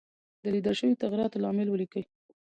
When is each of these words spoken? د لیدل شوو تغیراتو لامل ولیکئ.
د 0.41 0.43
لیدل 0.53 0.73
شوو 0.79 0.99
تغیراتو 1.01 1.41
لامل 1.43 1.67
ولیکئ. 1.69 2.03